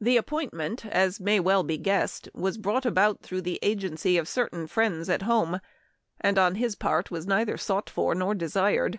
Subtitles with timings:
[0.00, 4.48] This appointment, as may well be guessed, was brought about through the agency of cer
[4.48, 5.60] tain friends at home,
[6.18, 8.98] and on his part was neither sought for nor desired.